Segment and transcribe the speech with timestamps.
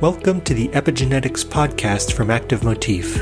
[0.00, 3.16] Welcome to the Epigenetics podcast from Active Motif.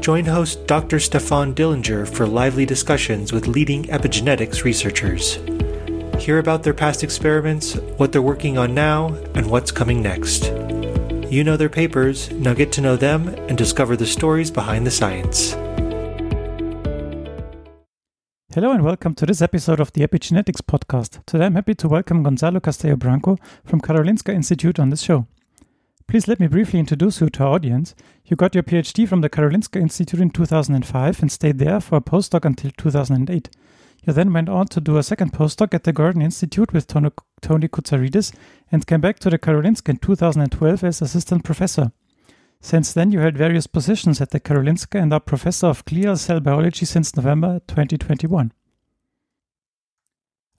[0.00, 0.98] Join host Dr.
[0.98, 5.34] Stefan Dillinger for lively discussions with leading epigenetics researchers.
[6.18, 10.46] Hear about their past experiments, what they're working on now, and what's coming next.
[11.30, 14.90] You know their papers, now get to know them and discover the stories behind the
[14.90, 15.52] science.
[18.54, 21.22] Hello and welcome to this episode of the Epigenetics podcast.
[21.26, 23.36] Today I'm happy to welcome Gonçalo Castelo-Branco
[23.66, 25.26] from Karolinska Institute on this show.
[26.10, 27.94] Please let me briefly introduce you to our audience.
[28.24, 32.00] You got your PhD from the Karolinska Institute in 2005 and stayed there for a
[32.00, 33.48] postdoc until 2008.
[34.02, 37.10] You then went on to do a second postdoc at the Gurdon Institute with Tony,
[37.68, 38.34] Kouzarides
[38.72, 41.92] and came back to the Karolinska in 2012 as assistant professor.
[42.60, 46.40] Since then, you held various positions at the Karolinska and are professor of glial cell
[46.40, 48.52] biology since November 2021.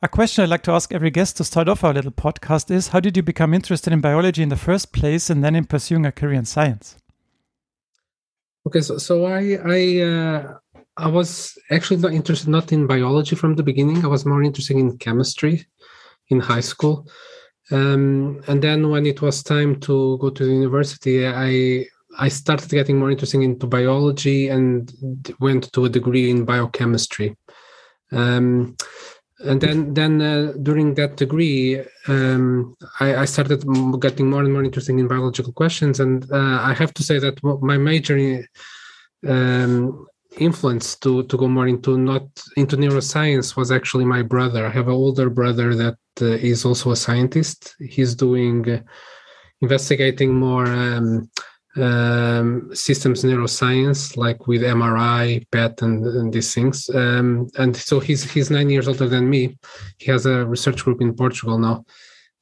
[0.03, 2.87] A question I'd like to ask every guest to start off our little podcast is
[2.87, 6.07] How did you become interested in biology in the first place and then in pursuing
[6.07, 6.97] a career in science?
[8.65, 10.57] Okay, so, so I I uh,
[10.97, 14.03] I was actually not interested not in biology from the beginning.
[14.03, 15.67] I was more interested in chemistry
[16.29, 17.07] in high school,
[17.69, 21.85] um, and then when it was time to go to the university, I
[22.17, 24.91] I started getting more interested into biology and
[25.39, 27.37] went to a degree in biochemistry.
[28.11, 28.75] Um,
[29.43, 33.63] and then then uh, during that degree um, I, I, started
[33.99, 35.99] getting more and more interested in biological questions.
[35.99, 38.45] And uh, i have to say that my major
[39.27, 40.05] um,
[40.37, 42.25] influence to to go more into not
[42.55, 44.65] into neuroscience was actually my brother.
[44.65, 47.75] I have an older brother that uh, is also a scientist.
[47.79, 48.83] He's doing
[49.61, 51.29] investigating more um,
[51.77, 56.89] um, systems neuroscience, like with MRI, PET, and, and these things.
[56.93, 59.57] Um, and so he's he's nine years older than me.
[59.97, 61.85] He has a research group in Portugal now,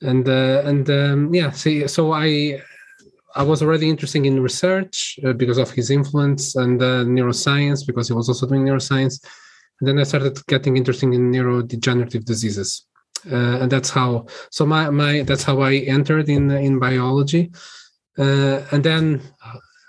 [0.01, 1.51] and uh, and um, yeah.
[1.51, 2.61] See, so I
[3.35, 8.07] I was already interested in research uh, because of his influence and uh, neuroscience because
[8.07, 9.23] he was also doing neuroscience.
[9.79, 12.85] And then I started getting interested in neurodegenerative diseases,
[13.31, 14.25] uh, and that's how.
[14.49, 17.51] So my my that's how I entered in in biology
[18.17, 19.21] and then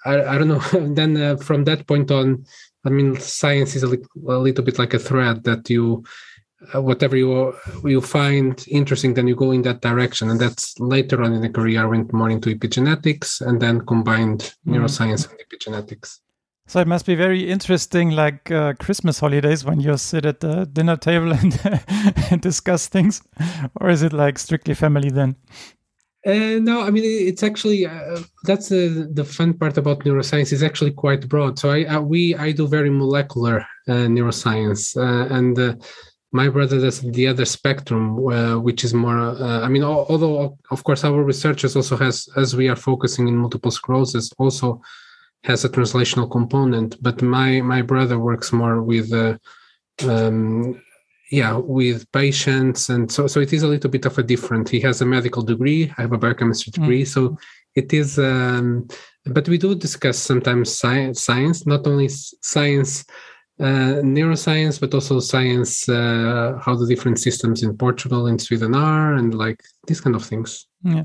[0.04, 0.58] I, I, don't know
[0.94, 2.44] then uh, from that point on
[2.84, 6.04] i mean science is a, li- a little bit like a thread that you
[6.74, 7.54] uh, whatever you
[7.84, 11.48] you find interesting then you go in that direction and that's later on in the
[11.48, 14.74] career i went more into epigenetics and then combined mm.
[14.74, 16.20] neuroscience and epigenetics
[16.70, 20.66] so it must be very interesting, like uh, Christmas holidays, when you sit at the
[20.66, 21.58] dinner table and,
[22.30, 23.22] and discuss things,
[23.80, 25.34] or is it like strictly family then?
[26.26, 30.62] Uh, no, I mean it's actually uh, that's the the fun part about neuroscience is
[30.62, 31.58] actually quite broad.
[31.58, 35.76] So I, I we I do very molecular uh, neuroscience, uh, and uh,
[36.32, 39.18] my brother does the other spectrum, uh, which is more.
[39.18, 43.70] I mean, although of course our researchers also has as we are focusing in multiple
[43.70, 44.82] sclerosis also
[45.44, 49.10] has a translational component, but my my brother works more with.
[50.06, 50.82] Um,
[51.30, 54.80] yeah with patients and so so it is a little bit of a different he
[54.80, 56.74] has a medical degree i have a biochemistry mm.
[56.74, 57.06] degree mm.
[57.06, 57.38] so
[57.76, 58.86] it is um,
[59.26, 63.04] but we do discuss sometimes science science not only science
[63.60, 69.14] uh, neuroscience but also science uh, how the different systems in portugal and sweden are
[69.14, 71.04] and like these kind of things yeah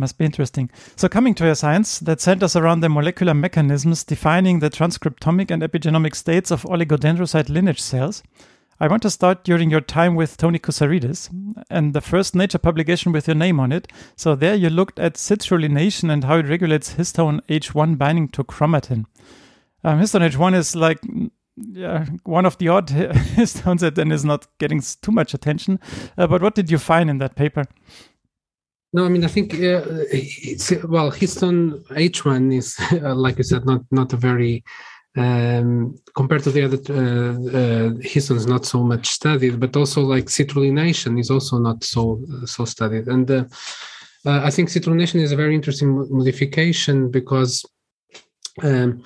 [0.00, 0.70] must be interesting.
[0.94, 5.60] So, coming to your science that centers around the molecular mechanisms defining the transcriptomic and
[5.60, 8.22] epigenomic states of oligodendrocyte lineage cells,
[8.80, 11.30] I want to start during your time with Tony Kouzarides
[11.68, 13.88] and the first Nature publication with your name on it.
[14.14, 19.06] So there you looked at citrullination and how it regulates histone H1 binding to chromatin.
[19.82, 21.00] Um, histone H1 is like
[21.56, 22.88] yeah, one of the odd
[23.36, 25.80] histones that then is not getting too much attention.
[26.16, 27.64] Uh, but what did you find in that paper?
[28.92, 33.82] No, I mean I think uh, it's well histone H1 is like you said not
[33.90, 34.62] not a very
[35.18, 40.26] um, compared to the other uh, uh, histones not so much studied but also like
[40.26, 43.06] citrullination is also not so so studied.
[43.08, 43.44] And uh,
[44.26, 47.64] uh, i think citrullination is a very interesting modification because
[48.62, 49.02] um,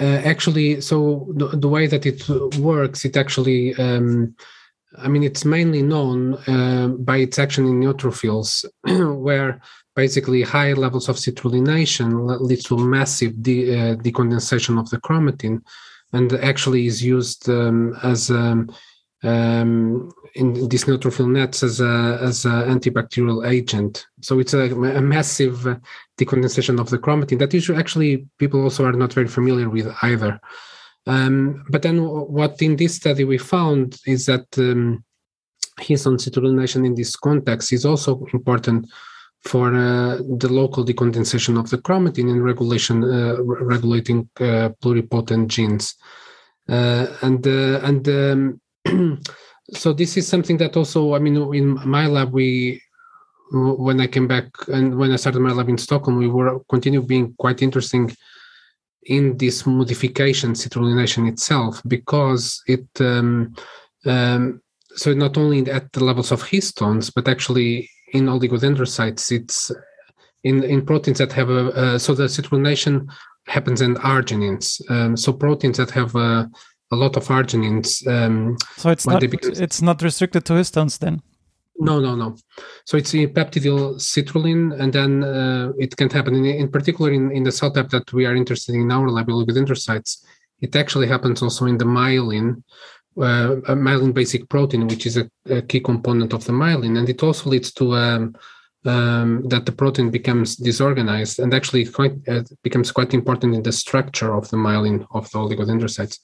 [0.00, 2.28] uh, actually so the, the, way that it
[2.58, 4.34] works it actually um,
[4.98, 8.64] i mean it's mainly known uh, by its action in neutrophils
[9.22, 9.60] where
[9.94, 15.62] basically high levels of citrullination leads to massive de- uh, decondensation of the chromatin
[16.12, 18.70] and actually is used um, as um,
[19.22, 24.06] um, in these neutrophil nets as a as an antibacterial agent.
[24.20, 25.76] So it's a, a massive uh,
[26.18, 30.40] decondensation of the chromatin that usually actually people also are not very familiar with either.
[31.06, 35.04] Um, but then what in this study we found is that um,
[35.80, 38.90] citrullination in this context is also important
[39.44, 45.94] for uh, the local decondensation of the chromatin and regulation uh, regulating uh, pluripotent genes.
[46.66, 48.60] And and um,
[49.72, 52.80] so this is something that also, I mean, in my lab, we
[53.52, 57.02] when I came back and when I started my lab in Stockholm, we were continue
[57.02, 58.10] being quite interesting
[59.06, 63.54] in this modification citrullinatation itself because it um,
[64.06, 64.62] um,
[64.96, 69.70] so not only at the levels of histones but actually in oligodendrocytes it's
[70.44, 73.06] in in proteins that have a uh, so the citrullinatation
[73.46, 76.50] happens in arginines um, so proteins that have a,
[76.92, 79.52] a lot of arginines um, so it's not become...
[79.56, 81.20] it's not restricted to histones then
[81.76, 82.36] no, no, no.
[82.84, 87.32] So it's a peptidyl citrulline, and then uh, it can happen in, in particular in,
[87.32, 90.24] in the cell type that we are interested in our lab with dendrocytes.
[90.60, 92.62] It actually happens also in the myelin,
[93.18, 97.08] uh, a myelin basic protein, which is a, a, key component of the myelin, and
[97.08, 98.34] it also leads to um,
[98.84, 103.72] um, that the protein becomes disorganized and actually quite uh, becomes quite important in the
[103.72, 106.18] structure of the myelin of the oligodendrocytes.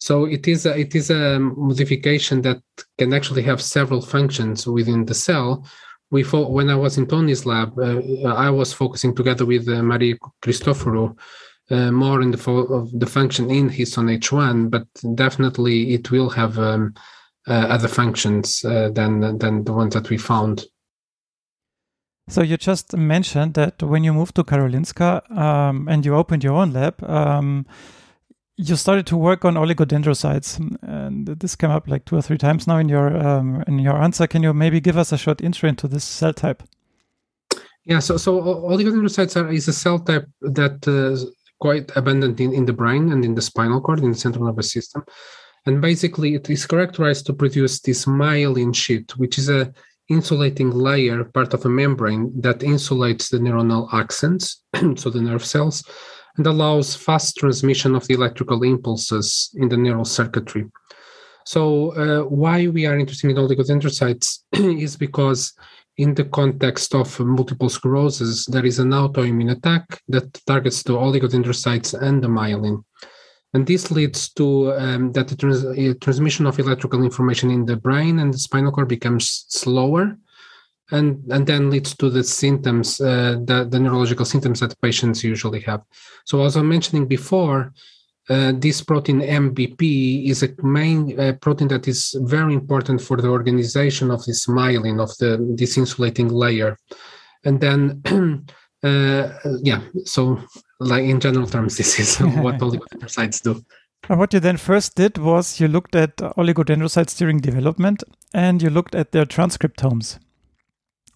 [0.00, 2.62] So it is a, it is a modification that
[2.98, 5.66] can actually have several functions within the cell.
[6.10, 9.82] We fo- when I was in Tony's lab, uh, I was focusing together with uh,
[9.82, 11.18] Marie Christophorou
[11.70, 16.30] uh, more in the fo- of the function in histone H1, but definitely it will
[16.30, 16.94] have um,
[17.46, 20.64] uh, other functions uh, than than the ones that we found.
[22.28, 26.54] So you just mentioned that when you moved to Karolinska um, and you opened your
[26.54, 27.02] own lab.
[27.02, 27.66] Um,
[28.58, 32.66] you started to work on oligodendrocytes, and this came up like two or three times
[32.66, 34.26] now in your um, in your answer.
[34.26, 36.62] Can you maybe give us a short intro into this cell type?
[37.84, 41.24] Yeah, so so oligodendrocytes are is a cell type that uh,
[41.60, 44.72] quite abundant in, in the brain and in the spinal cord in the central nervous
[44.72, 45.04] system,
[45.66, 49.72] and basically it is characterized to produce this myelin sheet, which is a
[50.08, 54.56] insulating layer, part of a membrane that insulates the neuronal axons,
[54.98, 55.84] so the nerve cells
[56.38, 60.64] and allows fast transmission of the electrical impulses in the neural circuitry.
[61.44, 64.38] So, uh, why we are interested in oligodendrocytes
[64.80, 65.52] is because,
[65.98, 72.00] in the context of multiple sclerosis, there is an autoimmune attack that targets the oligodendrocytes
[72.00, 72.84] and the myelin.
[73.52, 77.76] And this leads to um, that the trans- uh, transmission of electrical information in the
[77.76, 80.16] brain and the spinal cord becomes slower
[80.90, 85.60] and and then leads to the symptoms, uh, the, the neurological symptoms that patients usually
[85.60, 85.82] have.
[86.24, 87.72] So as I was mentioning before,
[88.28, 93.28] uh, this protein MBP is a main uh, protein that is very important for the
[93.28, 96.76] organization of this myelin of the this insulating layer,
[97.44, 98.02] and then.
[98.84, 100.40] Uh, yeah, so
[100.78, 103.60] like in general terms, this is what oligodendrocytes do.
[104.08, 108.70] And what you then first did was you looked at oligodendrocytes during development and you
[108.70, 110.18] looked at their transcriptomes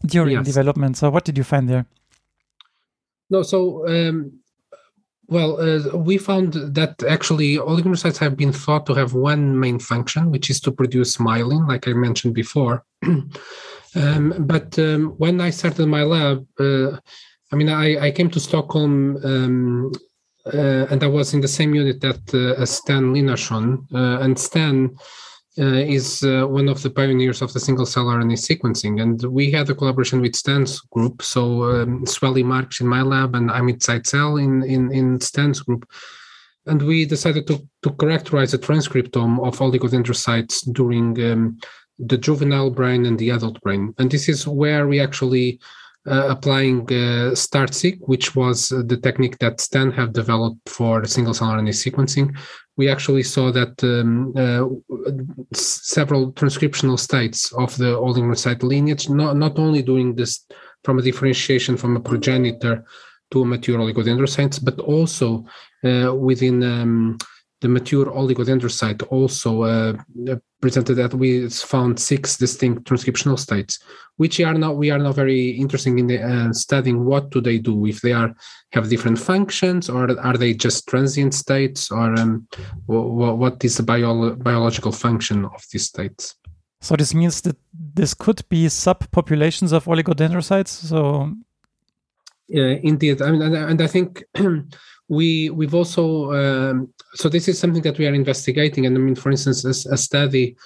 [0.05, 0.47] during yes.
[0.47, 0.97] development.
[0.97, 1.87] So, what did you find there?
[3.31, 4.42] No, so um,
[5.33, 10.31] well, uh, we found that actually oligodendrocytes have been thought to have one main function,
[10.31, 12.85] which is to produce myelin, like I mentioned before.
[13.95, 16.99] um, but um, when I started my lab, uh,
[17.51, 19.93] I mean, I, I, came to Stockholm um,
[20.47, 24.97] uh, and I was in the same unit that uh, Sten Linnarsson, uh, and Sten
[25.59, 29.03] uh, is uh, one of the pioneers of the single cell RNA sequencing.
[29.03, 31.23] And we had a collaboration with Stan's group.
[31.23, 35.87] So um, Sueli Marques in my lab and Amit Zeisel in, in, in Stan's group.
[36.67, 41.59] And we decided to, to characterize the transcriptome of oligodendrocytes during um,
[41.99, 43.95] the juvenile brain and the adult brain.
[43.99, 45.61] And this is where we actually
[46.07, 51.49] uh, applying uh, StartSeq, which was the technique that Stan have developed for single cell
[51.49, 52.37] RNA sequencing,
[52.77, 54.65] we actually saw that um, uh,
[55.53, 60.47] several transcriptional states of the oligodendrocyte lineage, not, not only doing this
[60.85, 62.85] from a differentiation from a progenitor
[63.31, 65.45] to a mature oligodendrocyte, but also
[65.85, 67.19] uh, within um,
[67.61, 69.93] the mature oligodendrocyte also uh,
[70.63, 73.79] presented that we found six distinct transcriptional states,
[74.17, 77.59] which are now we are now very interested in the, uh, studying what do they
[77.59, 78.35] do if they are
[78.73, 82.47] have different functions or are they just transient states or um,
[82.89, 86.37] w- what is the bio- biological function of these states.
[86.81, 87.57] So this means that
[87.95, 90.69] this could be subpopulations of oligodendrocytes.
[90.69, 91.33] So,
[92.49, 93.23] yeah, indeed.
[93.23, 94.25] I mean, and, and I think
[95.09, 98.87] we we've also um, so this is something that we are investigating.
[98.87, 100.57] And I mean, for instance, a, a study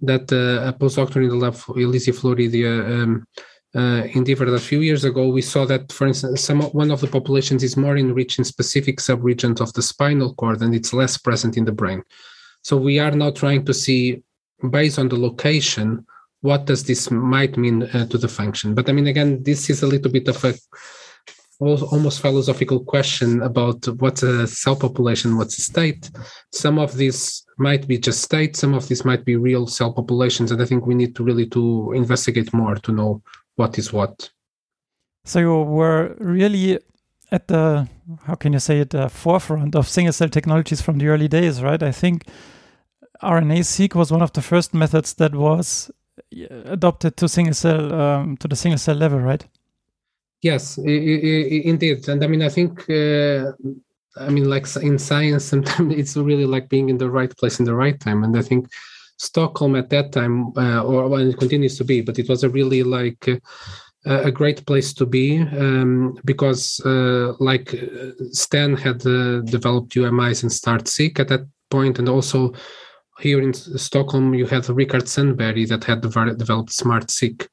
[0.00, 3.26] that uh, a postdoctor in the lab, Elise Floriddia, um,
[3.74, 7.62] uh, a few years ago, we saw that, for instance, some one of the populations
[7.62, 11.64] is more enriched in specific subregions of the spinal cord, and it's less present in
[11.64, 12.02] the brain.
[12.62, 14.22] So we are now trying to see,
[14.70, 16.06] based on the location,
[16.40, 18.74] what does this might mean uh, to the function.
[18.74, 20.54] But I mean, again, this is a little bit of a
[21.58, 26.10] almost philosophical question about what's a cell population, what's a state.
[26.52, 30.52] Some of these might be just states, some of these might be real cell populations,
[30.52, 33.22] and I think we need to really to investigate more to know
[33.56, 34.30] what is what.
[35.24, 36.78] So you were really
[37.32, 37.88] at the
[38.24, 41.62] how can you say it the forefront of single cell technologies from the early days,
[41.62, 41.82] right?
[41.82, 42.26] I think
[43.22, 45.90] RNA-seq was one of the first methods that was
[46.66, 49.44] adopted to single cell um, to the single cell level, right?
[50.46, 53.52] Yes, indeed, and I mean I think uh,
[54.26, 57.66] I mean like in science sometimes it's really like being in the right place in
[57.66, 58.62] the right time, and I think
[59.18, 62.54] Stockholm at that time, uh, or when it continues to be, but it was a
[62.58, 63.28] really like.
[64.08, 65.28] Uh, a great place to be
[65.62, 67.74] um, because, uh, like
[68.30, 72.52] Stan had uh, developed UMIs and Start StartSeq at that point, and also
[73.18, 77.48] here in Stockholm you had Rickard Sandberg that had developed Smart SmartSeq,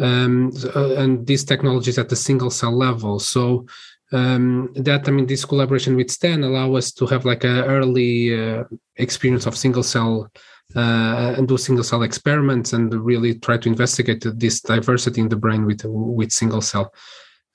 [0.00, 3.18] um, uh, and these technologies at the single cell level.
[3.18, 3.66] So
[4.12, 8.34] um, that I mean, this collaboration with Stan allow us to have like an early
[8.34, 8.64] uh,
[8.96, 10.30] experience of single cell
[10.76, 15.36] uh, and do single cell experiments and really try to investigate this diversity in the
[15.36, 16.92] brain with with single cell.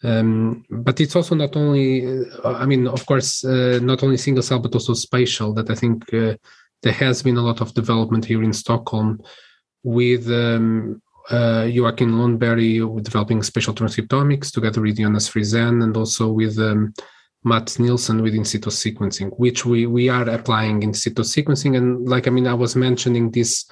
[0.01, 4.43] Um, but it's also not only, uh, I mean, of course, uh, not only single
[4.43, 5.53] cell but also spatial.
[5.53, 6.35] That I think uh,
[6.83, 9.21] there has been a lot of development here in Stockholm
[9.83, 16.57] with um, uh, Joakim Lundeberg developing spatial transcriptomics together with Jonas Frisén and also with
[16.57, 16.93] um,
[17.43, 21.77] Mats Nilsson with in situ sequencing, which we we are applying in situ sequencing.
[21.77, 23.65] And like I mean, I was mentioning these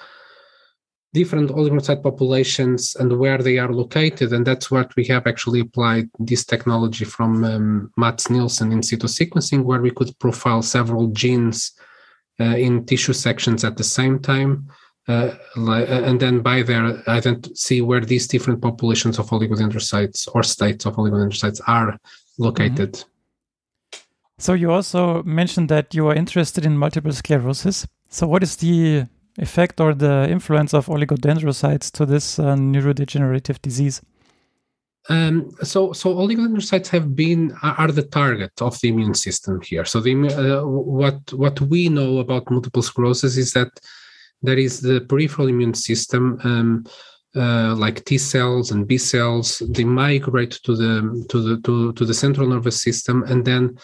[1.14, 6.10] different oligodendrocyte populations and where they are located, and that's what we have actually applied
[6.20, 11.74] this technology from um, Mats Nilsson in situ sequencing, where we could profile several genes
[12.40, 14.70] uh, in tissue sections at the same time.
[15.08, 20.44] Uh, and then by there, I then see where these different populations of oligodendrocytes or
[20.44, 21.98] states of oligodendrocytes are
[22.38, 22.94] located.
[22.94, 23.10] Mm-hmm.
[24.40, 27.88] So you also mentioned that you are interested in multiple sclerosis.
[28.10, 29.06] So what is the
[29.38, 34.02] effect or the influence of oligodendrocytes to this uh, neurodegenerative disease?
[35.10, 39.86] Um, so, so oligodendrocytes have been are the target of the immune system here.
[39.86, 43.70] So, the uh, what what we know about multiple sclerosis is that
[44.42, 46.86] there is the peripheral immune system, um,
[47.36, 49.62] uh, like T cells and B cells.
[49.70, 53.78] They migrate to the to the to, to the central nervous system, and then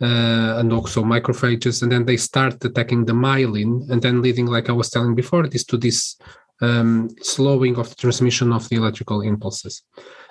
[0.00, 4.68] uh, and also macrophages, and then they start attacking the myelin, and then leading, like
[4.68, 6.16] I was telling before, this to this
[6.60, 9.82] um, slowing of the transmission of the electrical impulses.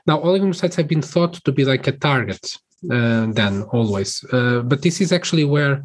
[0.07, 2.57] Now, oligodendrocytes have been thought to be like a target
[2.91, 5.83] uh, then always, uh, but this is actually where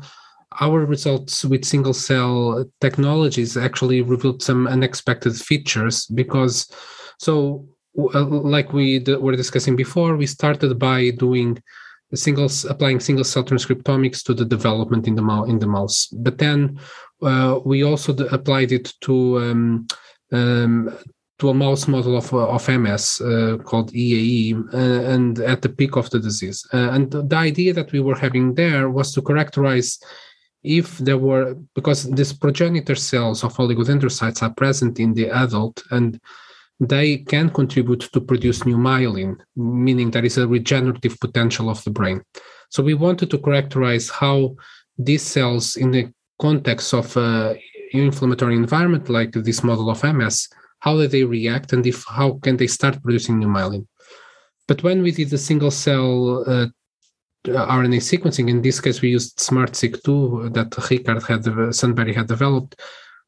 [0.61, 6.71] our results with single cell technologies actually revealed some unexpected features because
[7.19, 7.67] so
[8.15, 11.59] uh, like we were discussing before we started by doing
[12.15, 16.39] single applying single cell transcriptomics to the development in the mouse in the mouse but
[16.39, 16.79] then
[17.23, 19.87] uh, we also applied it to um,
[20.33, 20.97] um,
[21.39, 25.97] to a mouse model of, of MS uh, called EAE, uh, and at the peak
[25.97, 26.65] of the disease.
[26.73, 29.99] Uh, and the idea that we were having there was to characterize
[30.65, 36.19] if there were, because these progenitor cells of oligodendrocytes are present in the adult and
[36.81, 41.91] they can contribute to produce new myelin, meaning there is a regenerative potential of the
[41.91, 42.23] brain.
[42.71, 44.57] So we wanted to characterize how
[44.99, 47.59] these cells, in the context of an
[47.93, 50.49] inflammatory environment like this model of MS,
[50.81, 53.87] how do they react, and if how can they start producing new myelin?
[54.67, 56.67] But when we did the single cell uh,
[57.47, 62.81] RNA sequencing, in this case we used SmartSeq2 that Rickard had Sandberg had developed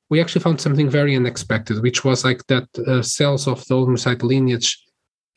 [0.08, 4.22] we actually found something very unexpected, which was like that uh, cells of the oligodendrocyte
[4.22, 4.84] lineage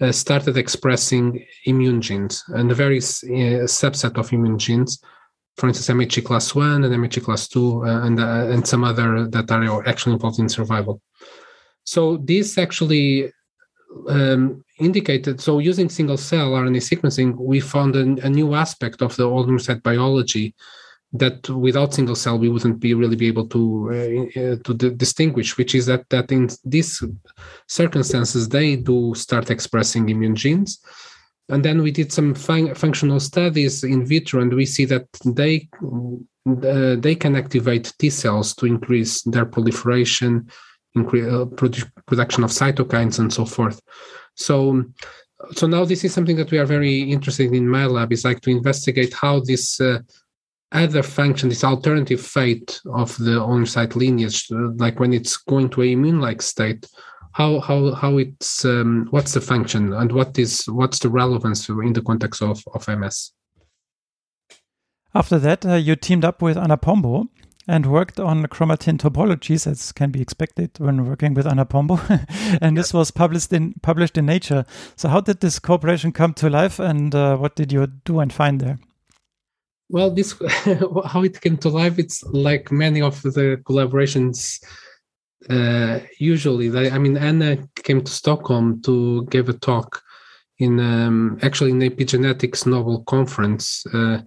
[0.01, 5.01] uh, started expressing immune genes and a very uh, subset of immune genes,
[5.57, 9.27] for instance, MHC class one and MHC class two, uh, and uh, and some other
[9.27, 11.01] that are actually involved in survival.
[11.83, 13.31] So this actually
[14.07, 15.41] um, indicated.
[15.41, 20.55] So using single cell RNA sequencing, we found a, new aspect of the oligodendrocyte biology
[21.11, 24.91] that without single cell we wouldn't be really be able to uh, uh, to d-
[24.91, 27.03] distinguish which is that that in these
[27.67, 30.79] circumstances they do start expressing immune genes
[31.49, 35.67] and then we did some fun- functional studies in vitro and we see that they
[35.83, 40.47] uh, they can activate T cells to increase their proliferation
[40.95, 43.81] production of cytokines and so forth
[44.35, 44.83] so
[45.53, 48.41] so now this is something that we are very interested in my lab is like
[48.41, 49.99] to investigate how this uh,
[50.71, 55.91] other function, this alternative fate of the oligodendrocyte lineage, like when it's going to a
[55.91, 56.87] immune-like state,
[57.33, 61.93] how how how it's um, what's the function and what is what's the relevance in
[61.93, 63.31] the context of of MS.
[65.15, 67.29] After that, uh, you teamed up with Ana Pombo
[67.69, 71.99] and worked on chromatin topologies, as can be expected when working with Ana Pombo.
[72.09, 72.25] and
[72.61, 72.69] yeah.
[72.71, 74.65] this was published in published in Nature.
[74.95, 78.33] So, how did this cooperation come to life, and uh, what did you do and
[78.33, 78.79] find there?
[79.87, 80.33] Well, this
[81.05, 81.99] how it came to life.
[81.99, 84.59] It's like many of the collaborations.
[85.47, 90.01] Uh, usually, they, I mean, Anna came to Stockholm to give a talk
[90.57, 93.85] in um, actually in epigenetics Nobel conference.
[93.93, 94.21] Uh,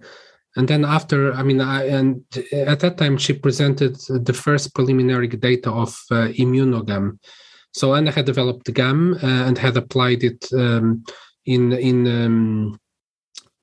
[0.57, 5.27] and then after i mean I, and at that time she presented the first preliminary
[5.27, 7.19] data of uh, immunogam
[7.73, 11.03] so anna had developed the gam uh, and had applied it um,
[11.45, 12.79] in in um,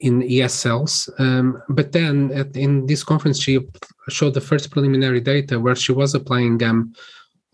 [0.01, 1.11] in ES cells.
[1.19, 3.61] Um, but then at, in this conference, she
[4.09, 6.95] showed the first preliminary data where she was applying GAM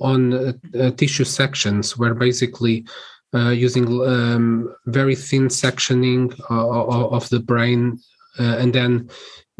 [0.01, 2.87] on uh, uh, tissue sections, where basically
[3.35, 7.99] uh, using um, very thin sectioning uh, of the brain
[8.39, 9.09] and then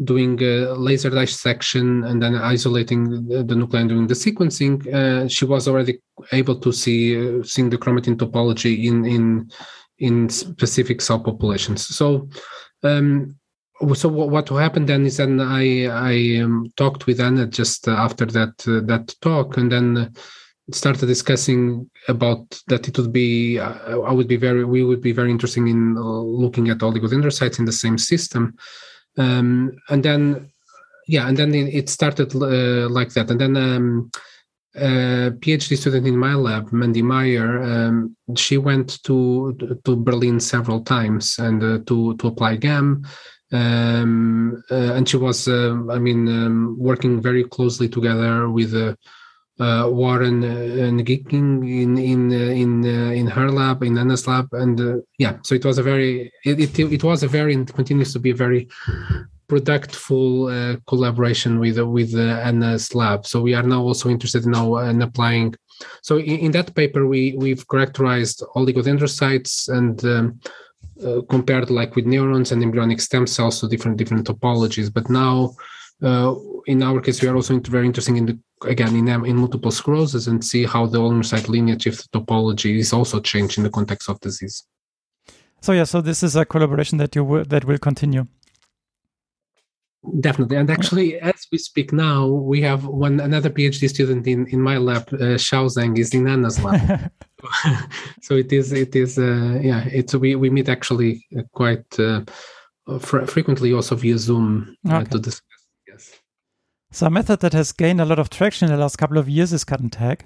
[0.03, 5.67] doing laser dissection and then isolating the, nuclei and doing the sequencing, uh, she was
[5.67, 5.99] already
[6.31, 9.49] able to see uh, seeing the chromatin topology in in
[9.99, 11.87] in specific cell populations.
[11.87, 12.29] So.
[12.83, 13.35] Um,
[13.93, 18.25] so what, what happened then is then I I um, talked with Anna just after
[18.25, 20.13] that uh, that talk and then
[20.71, 25.13] started discussing about that it would be uh, I would be very we would be
[25.13, 28.57] very interested in uh, looking at all the oligodendrocytes in the same system.
[29.17, 30.51] Um, and then
[31.07, 33.31] yeah and then it started uh, like that.
[33.31, 34.11] And then um,
[34.75, 40.81] a PhD student in my lab, Mandy Meijer, um, she went to to Berlin several
[40.81, 43.03] times and uh, to to apply GAM,
[43.51, 48.73] um, uh, and she was, uh, I mean, um, working very closely together with
[49.59, 55.03] uh, uh, Warren and Gicking in in in in her lab, in Anna's lab, and
[55.17, 58.19] yeah, so it was a very it, it, it was a very and continues to
[58.19, 58.67] be a very
[59.47, 63.25] productful uh, collaboration with with uh, Anna's lab.
[63.25, 65.55] So we are now also interested now in applying.
[66.01, 70.39] So in, in that paper, we we've characterized oligodendrocytes and um,
[71.05, 74.93] uh, compared like with neurons and embryonic stem cells to different different topologies.
[74.93, 75.55] But now
[76.03, 79.71] uh, in our case, we are also very interested in the again in in multiple
[79.71, 84.09] sclerosis and see how the oligocyte lineage shift topology is also changed in the context
[84.09, 84.63] of disease.
[85.61, 88.25] So yeah, so this is a collaboration that you will, that will continue.
[90.19, 94.61] Definitely, and actually, as we speak now, we have one another PhD student in in
[94.61, 97.11] my lab, uh, Xiao Zhang, is in Anna's lab.
[98.21, 102.21] so it is it is uh, yeah it's we we meet actually uh, quite uh,
[102.99, 105.09] fr- frequently also via Zoom uh, okay.
[105.11, 105.56] to discuss
[106.97, 109.29] so a method that has gained a lot of traction in the last couple of
[109.29, 110.25] years is cut and tag.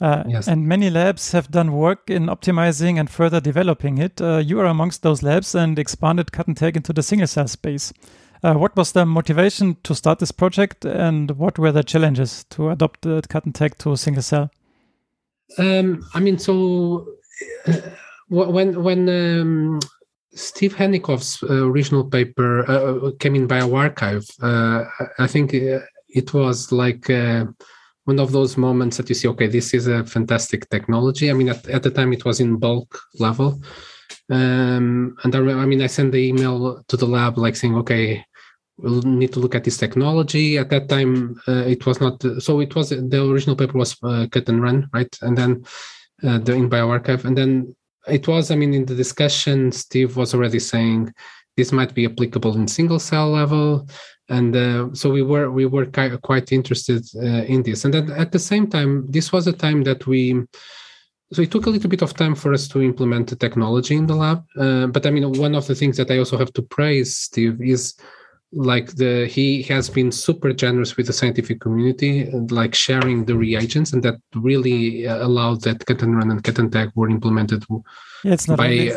[0.00, 0.48] Uh, yes.
[0.48, 4.18] And many labs have done work in optimizing and further developing it.
[4.18, 7.46] Uh, you are amongst those labs and expanded cut and tag into the single cell
[7.46, 7.92] space.
[8.42, 12.70] Uh, what was the motivation to start this project, and what were the challenges to
[12.70, 14.50] adopt the cut and tag to single cell?
[15.58, 17.08] Um, I mean, so
[17.66, 17.72] uh,
[18.28, 19.80] when when um,
[20.34, 24.30] Steve Henikoff's uh, original paper uh, came in bioRxiv,
[25.18, 25.52] I think
[26.08, 27.44] it was like uh,
[28.04, 31.30] one of those moments that you see, okay, this is a fantastic technology.
[31.30, 33.60] I mean, at, at the time it was in bulk level.
[34.30, 38.24] Um, and I, I mean, I sent the email to the lab like saying, okay,
[38.76, 40.58] we'll need to look at this technology.
[40.58, 44.26] At that time, uh, it was not, so it was, the original paper was uh,
[44.30, 45.16] cut and run, right?
[45.22, 45.64] And then
[46.22, 47.24] uh, the in bioRxiv.
[47.24, 47.74] And then
[48.06, 51.12] it was, I mean, in the discussion, Steve was already saying
[51.56, 53.88] this might be applicable in single cell level
[54.28, 57.84] and uh, so we were we were quite interested uh, in this.
[57.84, 60.42] And then at the same time this was a time that we
[61.32, 64.06] so it took a little bit of time for us to implement the technology in
[64.06, 64.44] the lab.
[64.58, 67.60] Uh, but i mean one of the things that i also have to praise steve
[67.60, 67.94] is
[68.52, 73.92] like the he has been super generous with the scientific community like sharing the reagents
[73.92, 77.64] and that really uh, allowed that cut and run and cut and tag were implemented
[78.24, 78.92] yeah, it's not by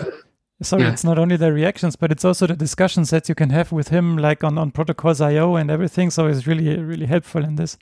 [0.61, 0.91] Sorry, yeah.
[0.91, 3.89] it's not only the reactions, but it's also the discussions that you can have with
[3.89, 6.09] him, like on, on protocols IO and everything.
[6.09, 7.77] So it's really, really helpful in this.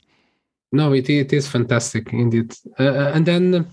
[0.70, 2.54] No, it, it is fantastic indeed.
[2.78, 3.68] Uh, uh and then,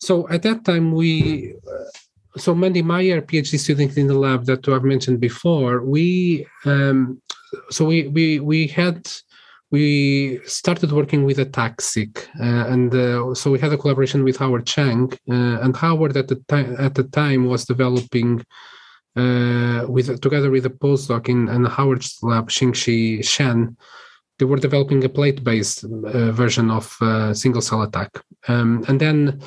[0.00, 4.66] so at that time, we, uh, so Mandy Meijer, PhD student in the lab that
[4.68, 7.22] I've mentioned before, we, um,
[7.70, 9.08] so we, we, we had,
[9.70, 14.66] we started working with ATAC-seq, uh, and uh, so we had a collaboration with Howard
[14.66, 18.44] Chang, uh, and Howard at the time at the time was developing
[19.16, 23.76] uh, with together with a postdoc in, in Howard's lab, Xingqi Chen.
[24.38, 29.42] They were developing a plate-based uh, version of uh, single-cell ATAC, um, and then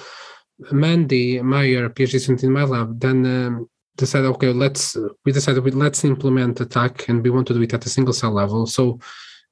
[0.71, 5.71] Mandy Meijer, PhD student in my lab, then um, decided, okay, let's we decided we
[5.71, 8.67] let's implement ATAC and we want to do it at a single cell level.
[8.67, 8.99] So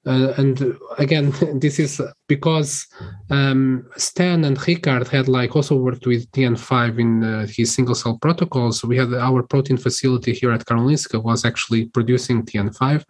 [0.05, 2.87] uh, and again, this is because
[3.29, 8.17] um, Stan and Rickard had like also worked with TN5 in uh, his single cell
[8.21, 8.83] protocols.
[8.83, 13.03] We had our protein facility here at Karolinska was actually producing TN5,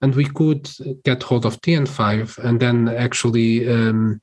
[0.00, 0.68] and we could
[1.04, 4.20] get hold of TN5 and then actually um,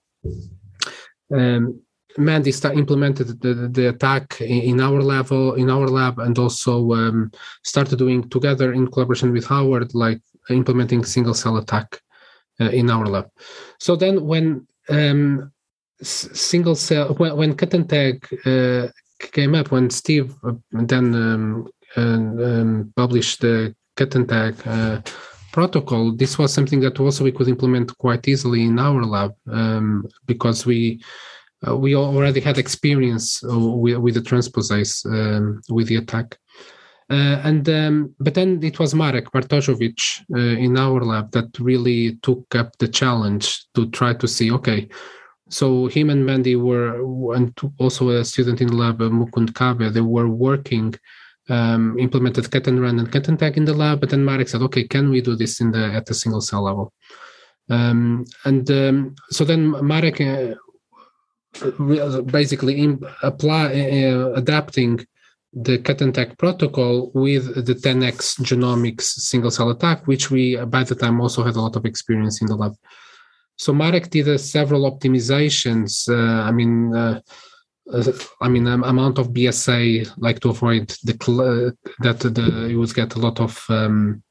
[1.33, 1.81] um,
[2.17, 7.31] Mandy implemented the, the ATAC in our level in our lab and also um,
[7.63, 11.99] started doing together in collaboration with Howard like implementing single cell ATAC
[12.59, 13.29] uh, in our lab.
[13.79, 15.51] So then when um,
[16.01, 18.87] single cell when, when cut and tag uh,
[19.19, 25.01] came up when Steve uh, then um, um, published the cut and tag uh,
[25.51, 30.07] protocol, this was something that also we could implement quite easily in our lab um,
[30.25, 31.01] because we
[31.67, 36.33] uh, we already had experience uh, with, with the transposase um, with the ATAC.
[37.11, 42.15] Uh, and um, but then it was Marek Bartosovic uh, in our lab that really
[42.21, 44.87] took up the challenge to try to see okay
[45.49, 49.91] so him and Mandy were and also a student in the lab uh, Mukund Kabbe
[49.91, 50.95] they were working
[51.49, 54.47] um, implemented cut and run and cut and tag in the lab but then Marek
[54.47, 56.93] said okay can we do this in the at the single cell level?
[57.69, 60.55] Um, and um, so then Marek uh,
[62.21, 65.05] basically in, apply uh, adapting
[65.53, 70.83] the cut and tag protocol with the 10x genomics single cell ATAC, which we by
[70.83, 72.73] the time also had a lot of experience in the lab.
[73.57, 76.09] So Marek did uh, several optimizations.
[76.09, 77.19] Uh, I mean, uh,
[77.93, 78.11] uh
[78.41, 82.93] I mean, um, amount of BSA, like to avoid the uh, that the you would
[82.95, 84.23] get a lot of um,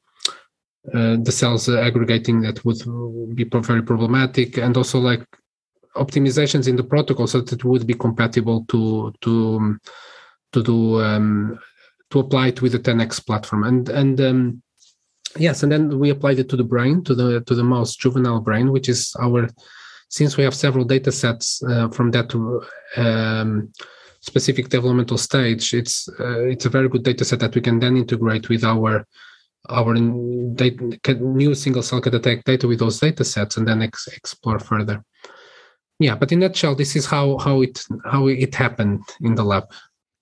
[0.95, 5.25] uh, the cells aggregating that would be very problematic, and also like
[5.97, 9.81] optimizations in the protocol so that it would be compatible to to um,
[10.53, 11.59] to do um,
[12.11, 13.65] to apply it with the 10x platform.
[13.65, 14.63] And and um,
[15.39, 18.41] yes and then we applied it to the brain to the to the mouse juvenile
[18.41, 19.49] brain which is our
[20.09, 22.35] since we have several data sets uh, from that
[22.97, 23.73] um,
[24.21, 27.97] specific developmental stage it's uh, it's a very good data set that we can then
[27.97, 29.07] integrate with our
[29.69, 29.95] our
[30.55, 35.05] data, new single cell ATAC data with those data sets and then ex- explore further.
[35.99, 39.65] Yeah but in nutshell this is how how it how it happened in the lab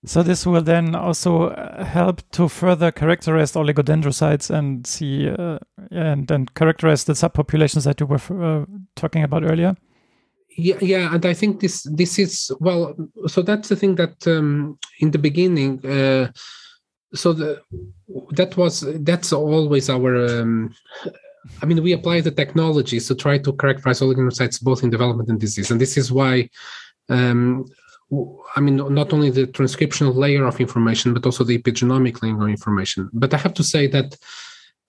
[0.05, 5.59] so this will then also uh, help to further characterize oligodendrocytes and see uh,
[5.91, 9.75] and characterize the subpopulations that you were uh, talking about earlier.
[10.57, 12.95] Yeah, yeah, and I think this this is well.
[13.27, 15.85] So that's the thing that um, in the beginning.
[15.85, 16.31] Uh,
[17.15, 17.61] so the
[18.33, 20.41] that was that's always our.
[20.41, 20.75] Um,
[21.63, 25.41] I mean, we apply the technologies to try to characterize oligodendrocytes both in development and
[25.41, 26.51] disease, and this is why
[27.09, 27.65] um,
[28.57, 32.49] I mean, not only the transcriptional layer of information, but also the epigenomic layer of
[32.49, 33.11] information.
[33.13, 34.17] But I have to say that,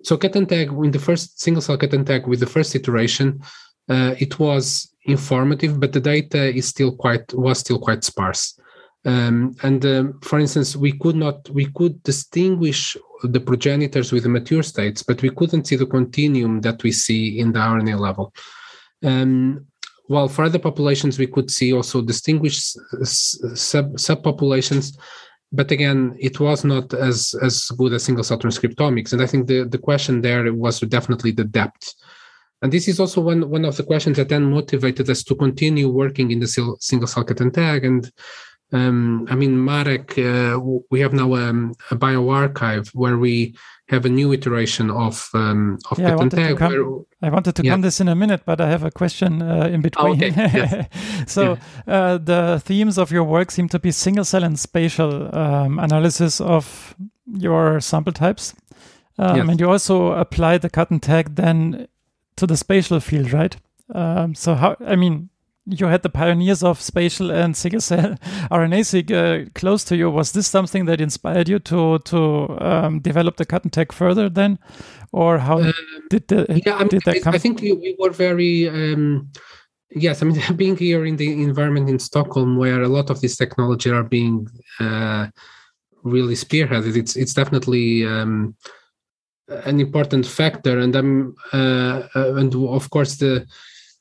[0.04, 2.76] so cut and tag in the first single cell cut and tag with the first
[2.76, 3.42] iteration,
[3.90, 8.58] uh, it was informative, but the data is still quite was still quite sparse.
[9.06, 14.30] Um, and um, for instance, we could not we could distinguish the progenitors with the
[14.30, 18.34] mature states, but we couldn't see the continuum that we see in the RNA level.
[19.04, 19.66] Um,
[20.10, 22.78] while for other populations we could see also distinguished
[23.70, 24.98] sub subpopulations
[25.52, 29.14] but again it was not as as good as single cell transcriptomics.
[29.14, 31.94] And i think the the question there was definitely the depth.
[32.62, 35.90] And this is also one one of the questions that then motivated us to continue
[35.90, 36.48] working in the
[36.80, 37.86] single cell cut and tag.
[37.86, 38.12] And
[38.72, 40.60] um, I mean, Marek, uh,
[40.92, 43.56] we have now um, a bioRxiv where we
[43.88, 47.56] have a new iteration of um, of yeah, I wanted, to come, where, I wanted
[47.56, 47.72] to yeah.
[47.72, 50.24] come this in a minute, but I have a question uh, in between.
[50.24, 50.34] okay.
[50.38, 50.88] yes.
[51.32, 51.94] so yeah.
[51.94, 56.40] uh, the themes of your work seem to be single cell and spatial um, analysis
[56.40, 58.54] of your sample types,
[59.18, 59.50] um, yes.
[59.50, 61.88] and you also apply the cut and tag then
[62.36, 63.56] to the spatial field, right?
[63.96, 64.78] Um, so how?
[64.86, 65.29] I mean,
[65.72, 68.16] you had the pioneers of spatial and single cell
[68.52, 70.10] RNA-seq uh, close to you.
[70.10, 74.30] Was this something that inspired you to to um, develop the cut and tag further
[74.30, 74.60] then,
[75.12, 75.72] or how uh,
[76.10, 76.76] did the yeah?
[76.76, 78.70] I, mean, I, I think we, we, were very.
[78.70, 79.32] Um,
[79.92, 83.36] yes, I mean, being here in the environment in Stockholm, where a lot of this
[83.38, 84.48] technology are being
[84.80, 85.28] uh,
[86.04, 88.56] really spearheaded, it's it's definitely um,
[89.50, 93.46] an important factor, and I'm uh, uh, and of course the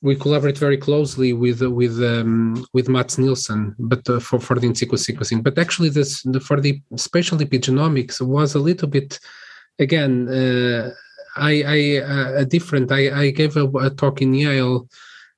[0.00, 4.66] we collaborate very closely with with um, with Mats Nilsson, but uh, for for the
[4.66, 5.42] in situ sequencing.
[5.42, 9.18] But actually, this the, for the spatial epigenomics was a little bit
[9.78, 10.28] again.
[10.28, 10.92] Uh,
[11.36, 12.92] I, I uh, a different.
[12.92, 14.88] I, I gave a, a, talk in Yale,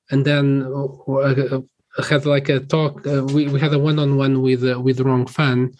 [0.09, 0.63] and then
[1.07, 1.61] uh,
[2.03, 3.05] had like a talk.
[3.05, 5.73] Uh, we we had a one on one with uh, with Rong Fan,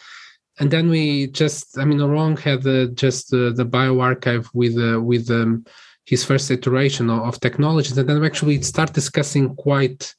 [0.60, 5.00] and then we just I mean Rong had uh, just uh, the bioRxiv with uh,
[5.02, 5.66] with um,
[6.12, 10.14] his first iteration of, technologies, and then we actually start discussing quite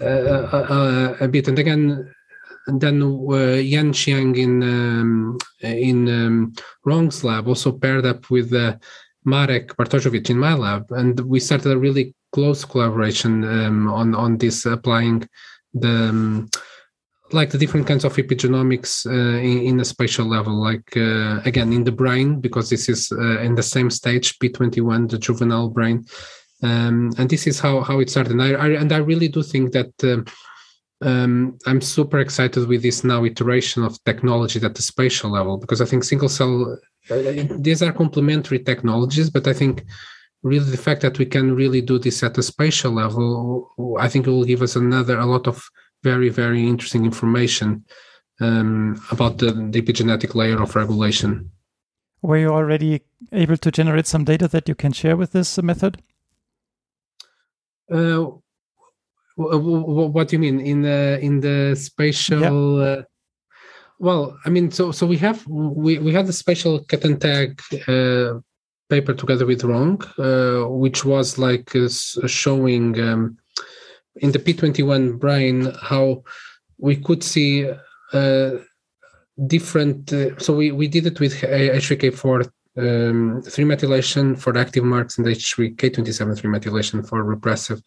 [0.00, 1.48] uh, a bit.
[1.48, 2.14] And again,
[2.66, 6.52] then uh, Yan Xiang in um, in um,
[6.84, 8.76] Rong's lab also paired up with uh,
[9.24, 14.36] Marek Bartosovic in my lab, and we started a really close collaboration um, on on
[14.36, 15.26] this applying
[15.72, 16.48] the um,
[17.34, 21.72] like the different kinds of epigenomics uh, in, in, a spatial level, like uh, again
[21.72, 26.04] in the brain because this is uh, in the same stage P21, the juvenile brain,
[26.62, 28.32] um, and this is how how it started.
[28.32, 30.24] And I, I, and I really do think that um,
[31.02, 35.80] um, I'm super excited with this now iteration of technology at the spatial level because
[35.80, 39.84] I think single cell these are complementary technologies, but I think
[40.42, 44.26] really the fact that we can really do this at the spatial level, I think
[44.26, 45.62] it will give us another a lot of
[46.04, 47.84] very very interesting information
[48.40, 51.50] um, about the, the epigenetic layer of regulation.
[52.22, 56.02] Were you already able to generate some data that you can share with this method?
[57.90, 58.26] Uh,
[59.36, 62.40] what do you mean in the in the spatial?
[62.80, 62.88] Yeah.
[62.88, 63.02] Uh,
[63.98, 67.60] well, I mean, so so we have we we have the spatial cut and tag
[67.88, 68.40] uh,
[68.88, 71.88] paper together with Rong, uh, which was like uh,
[72.26, 73.36] showing um,
[74.16, 76.22] in the P21 brain how
[76.78, 77.70] we could see
[78.12, 78.50] uh,
[79.46, 80.12] different.
[80.12, 85.26] Uh, so we we did it with H3K4 um, 3 methylation for active marks and
[85.26, 87.82] H3K27 3 methylation for repressive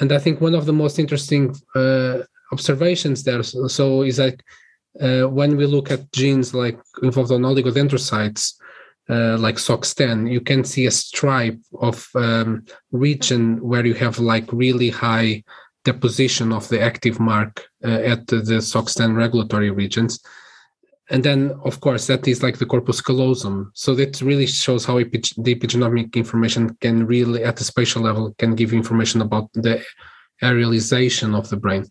[0.00, 2.18] and I think one of the most interesting uh,
[2.52, 4.42] observations there so, so is like
[5.00, 8.54] uh, when we look at genes like involved on oligodendrocytes,
[9.08, 14.52] uh, like SOX10, you can see a stripe of um, region where you have like
[14.52, 15.42] really high
[15.84, 20.20] deposition of the active mark uh, at the, the SOX10 regulatory regions.
[21.08, 23.70] And then of course that is like the corpus callosum.
[23.74, 28.34] So that really shows how epi- the epigenomic information can really at the spatial level
[28.38, 29.84] can give information about the
[30.42, 31.86] arealization of the brain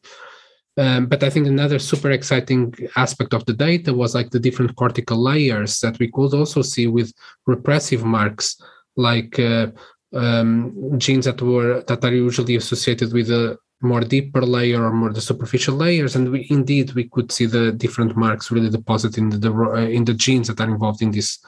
[0.78, 4.76] um, but i think another super exciting aspect of the data was like the different
[4.76, 7.14] cortical layers that we could also see with
[7.46, 8.62] repressive marks
[8.98, 9.68] like uh,
[10.14, 15.14] um, genes that were that are usually associated with the more deeper layer or more
[15.14, 16.16] the superficial layers.
[16.16, 19.88] And we indeed we could see the different marks really deposited in the, the uh,
[19.88, 21.40] in the genes that are involved in these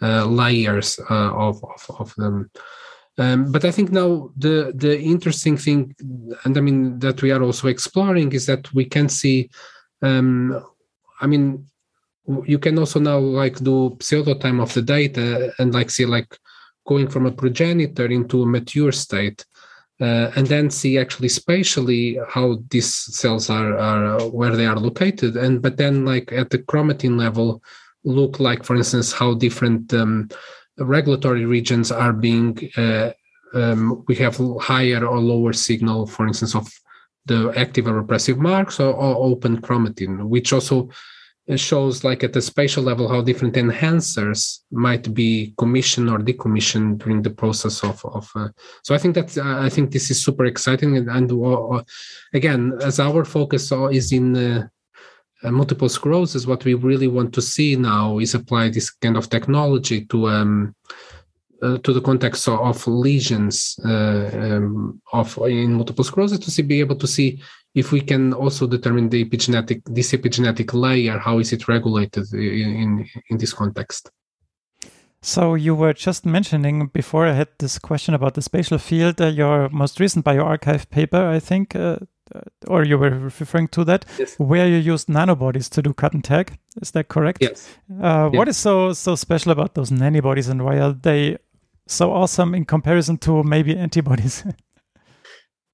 [0.00, 2.50] uh, layers uh, of, of, of them
[3.18, 5.94] um, but i think now the the interesting thing
[6.44, 9.50] and i mean that we are also exploring is that we can see
[10.02, 10.64] um,
[11.20, 11.66] i mean
[12.44, 16.38] you can also now like do pseudo time of the data and like see like
[16.86, 19.44] going from a progenitor into a mature state
[20.02, 25.36] uh, and then see actually spatially how these cells are, are where they are located.
[25.36, 27.62] And but then like at the chromatin level
[28.04, 30.28] look like for instance how different um,
[30.78, 33.10] regulatory regions are being uh,
[33.54, 36.68] um, we have higher or lower signal for instance of
[37.26, 40.88] the active or repressive marks or, or open chromatin which also
[41.56, 47.20] shows like at the spatial level how different enhancers might be commissioned or decommissioned during
[47.20, 48.48] the process of, of uh,
[48.82, 51.82] so i think that i think this is super exciting and, and uh,
[52.32, 54.66] again as our focus is in uh,
[55.50, 60.04] multiple sclerosis what we really want to see now is apply this kind of technology
[60.06, 60.74] to um,
[61.62, 66.80] uh, to the context of, of lesions um, of in multiple sclerosis to see, be
[66.80, 67.40] able to see
[67.74, 73.06] if we can also determine the epigenetic this epigenetic layer how is it regulated in
[73.30, 74.10] in, this context.
[75.24, 79.28] So you were just mentioning before I had this question about the spatial field, uh,
[79.28, 81.96] your most recent bioRxiv paper, I think, uh, uh,
[82.66, 84.34] or you were referring to that, yes.
[84.38, 86.58] where you used nanobodies to do cut and tag.
[86.80, 87.38] Is that correct?
[87.40, 87.68] Yes.
[88.00, 91.38] Uh, what is so so special about those nanobodies, and why are they
[91.86, 94.44] so awesome in comparison to maybe antibodies?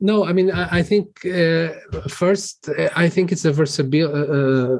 [0.00, 1.70] No, I mean, I, I think uh,
[2.08, 4.14] first, I think it's a versatile.
[4.14, 4.78] Uh, uh,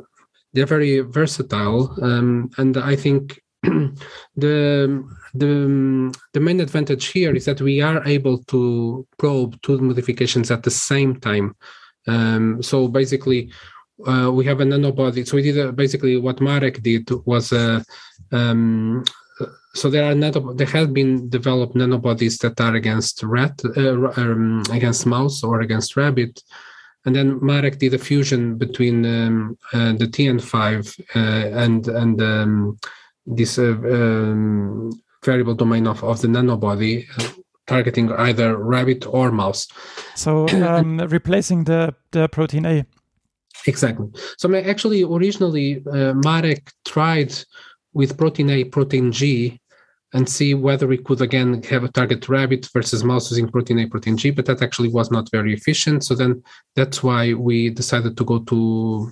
[0.53, 3.41] they're very versatile, um, and I think
[4.37, 10.51] the the the main advantage here is that we are able to probe two modifications
[10.51, 11.57] at the same time.
[12.07, 13.51] Um, so basically,
[14.07, 15.27] uh, we have a nanobody.
[15.27, 17.85] So we did a, basically what Marek did was a
[18.31, 19.05] um,
[19.75, 25.07] so there are there have been developed nanobodies that are against rat, uh, um, against
[25.07, 26.42] mouse or against rabbit,
[27.05, 32.79] and then Marek did a fusion between um, uh, the TN5 uh, and and um,
[33.37, 34.91] this uh, um,
[35.25, 37.07] variable domain of, of the nanobody,
[37.67, 39.69] targeting either rabbit or mouse.
[40.14, 42.85] So um, replacing the the protein A.
[43.67, 44.09] Exactly.
[44.38, 47.35] So actually, originally, uh, Marek tried
[47.93, 49.61] with protein A, protein G,
[50.14, 53.87] and see whether we could again have a target rabbit versus mouse using protein A,
[53.87, 56.05] protein G, but that actually was not very efficient.
[56.05, 56.43] So then
[56.77, 59.11] that's why we decided to go to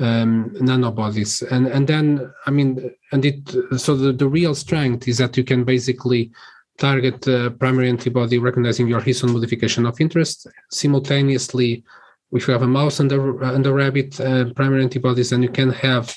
[0.00, 1.42] um, nanobodies.
[1.50, 5.44] And and then I mean, and it so the, the real strength is that you
[5.44, 6.32] can basically
[6.78, 7.20] target
[7.58, 11.84] primary antibody recognizing your histone modification of interest simultaneously.
[12.32, 13.20] If you have a mouse and a,
[13.54, 16.14] and a rabbit uh, primary antibodies, then you can have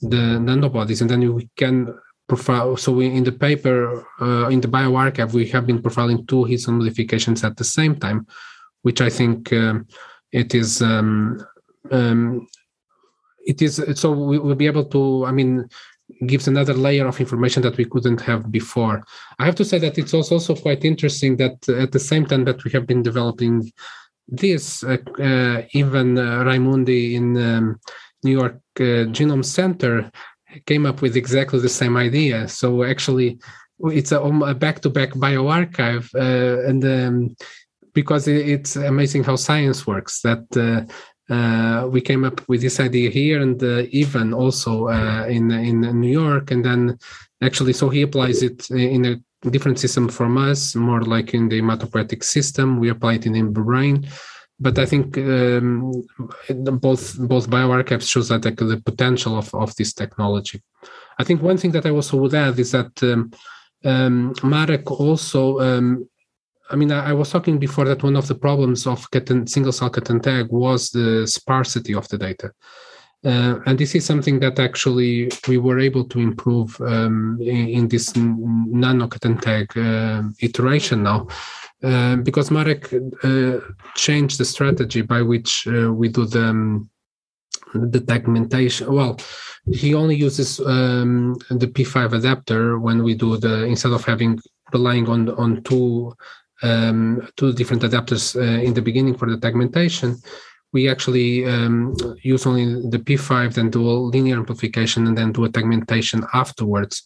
[0.00, 1.94] the nanobodies, and then you can
[2.26, 2.76] profile.
[2.76, 6.78] So we, in the paper, uh, in the bioRxiv, we have been profiling two histone
[6.78, 8.26] modifications at the same time,
[8.82, 9.86] which I think um,
[10.32, 11.44] it is um,
[11.90, 12.46] um,
[13.48, 15.24] it is so we will be able to.
[15.26, 15.68] I mean,
[16.26, 19.04] gives another layer of information that we couldn't have before.
[19.38, 22.64] I have to say that it's also, quite interesting that at the same time that
[22.64, 23.70] we have been developing
[24.26, 27.80] this, uh, uh, even uh, Raimondi in um,
[28.24, 30.10] New York uh, Genome Center
[30.66, 32.48] came up with exactly the same idea.
[32.48, 33.38] So actually,
[33.80, 37.36] it's a, a back-to-back bioRxiv, uh, and um,
[37.94, 40.20] because it's amazing how science works.
[40.22, 40.88] That
[41.28, 45.80] uh, we came up with this idea here, and uh, even also uh, in in
[46.00, 46.98] New York, and then
[47.42, 51.60] actually, so he applies it in a different system from us, more like in the
[51.60, 52.78] hematopoietic system.
[52.80, 54.08] We apply it in the brain
[54.60, 55.92] but I think um,
[56.80, 60.62] both both bioRxivs shows that like, the potential of, of this technology.
[61.18, 63.30] I think one thing that I also would add is that um,
[63.84, 66.08] um, Marek also, um,
[66.70, 69.06] I mean, I, I, was talking before that one of the problems of
[69.46, 72.52] single cell cut and tag was the sparsity of the data.
[73.24, 77.88] Uh, and this is something that actually we were able to improve um, in, in,
[77.88, 81.26] this nano tag uh, iteration now.
[81.82, 82.92] Uh, because Marek
[83.24, 83.58] uh,
[83.96, 86.88] changed the strategy by which uh, we do the um,
[87.74, 88.92] the segmentation.
[88.92, 89.18] Well,
[89.72, 94.38] he only uses um, the P5 adapter when we do the instead of having
[94.72, 96.14] relying on on two
[96.62, 100.16] um, two different adapters uh, in the beginning for the segmentation.
[100.72, 105.44] We actually um, use only the P5, then do a linear amplification, and then do
[105.44, 107.04] a segmentation afterwards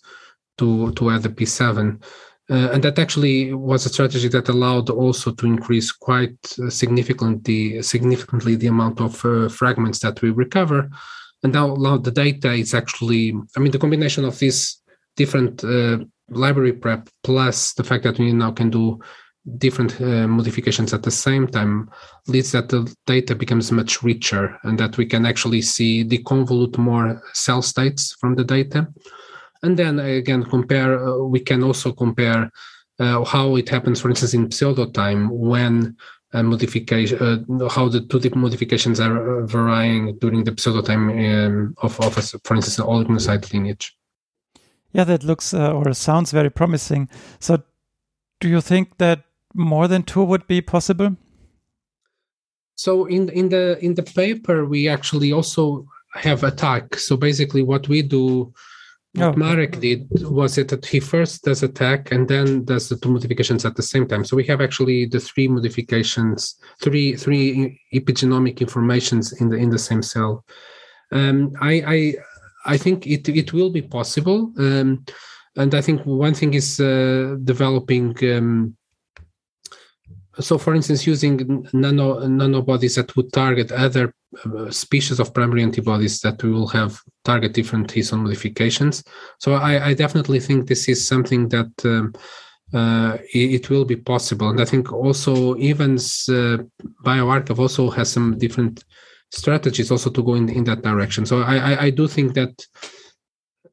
[0.59, 2.03] to to add the P7.
[2.51, 6.37] Uh, and that actually was a strategy that allowed also to increase quite
[6.69, 10.91] significantly significantly the amount of uh, fragments that we recover.
[11.43, 14.81] And now, now the data is actually, I mean, the combination of these
[15.17, 15.99] different uh,
[16.31, 18.99] library prep plus the fact that we now can do
[19.59, 21.91] different uh, modifications at the same time
[22.29, 27.21] leads that the data becomes much richer and that we can actually see deconvolute more
[27.33, 28.87] cell states from the data.
[29.63, 32.51] And then again compare uh, we can also compare
[33.01, 35.97] uh, how it happens for instance in pseudo time when
[36.35, 41.75] uh, modification uh, how the two modifications are uh, varying during the pseudo time um,
[41.83, 43.97] of, of a, for instance an oligodendrocyte lineage.
[44.93, 47.09] Yeah that looks uh, or sounds very promising.
[47.41, 47.63] So
[48.41, 49.25] do you think that
[49.55, 51.17] more than two would be possible
[52.75, 57.89] so in in the in the paper we actually also have ATAC so basically what
[57.89, 58.53] we do
[59.15, 59.37] what oh.
[59.37, 63.67] Marek did was it that he first does ATAC and then does the two modifications
[63.67, 64.25] at the same time.
[64.25, 69.79] So we have actually the three modifications, three three epigenomic informations in the in the
[69.79, 70.45] same cell.
[71.13, 72.15] Um, I, I
[72.65, 75.05] I think it it will be possible, um,
[75.57, 78.17] and I think one thing is uh, developing.
[78.25, 78.77] Um,
[80.41, 84.15] so, for instance, using nano nanobodies that would target other
[84.45, 89.05] uh, species of primary antibodies that we will have target different histone modifications.
[89.39, 92.15] So I, I definitely think this is something that um,
[92.73, 94.49] uh, it, will be possible.
[94.49, 96.65] And I think also even uh,
[97.05, 98.85] bioRxiv also has some different
[99.31, 101.27] strategies also to go in, in that direction.
[101.27, 102.55] So I, I, I do think that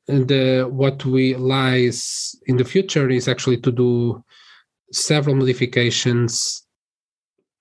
[0.08, 4.24] the what we lies in the future is actually to do
[4.92, 6.66] several modifications